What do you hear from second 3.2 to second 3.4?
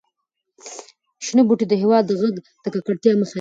نیسي.